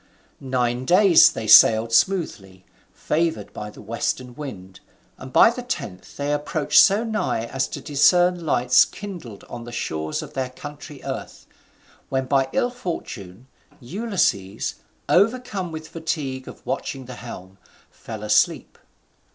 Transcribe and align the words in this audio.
Nine 0.39 0.83
days 0.83 1.31
they 1.31 1.45
sailed 1.45 1.93
smoothly, 1.93 2.65
favoured 2.91 3.53
by 3.53 3.69
the 3.69 3.83
western 3.83 4.33
wind, 4.33 4.79
and 5.19 5.31
by 5.31 5.51
the 5.51 5.61
tenth 5.61 6.17
they 6.17 6.33
approached 6.33 6.79
so 6.79 7.03
nigh 7.03 7.45
as 7.45 7.67
to 7.67 7.81
discern 7.81 8.43
lights 8.43 8.83
kindled 8.83 9.43
on 9.43 9.63
the 9.63 9.71
shores 9.71 10.23
of 10.23 10.33
their 10.33 10.49
country 10.49 11.01
earth: 11.03 11.45
when, 12.09 12.25
by 12.25 12.49
ill 12.51 12.71
fortune, 12.71 13.45
Ulysses, 13.79 14.73
overcome 15.07 15.71
with 15.71 15.87
fatigue 15.89 16.47
of 16.47 16.65
watching 16.65 17.05
the 17.05 17.13
helm, 17.21 17.59
fell 17.91 18.23
asleep. 18.23 18.79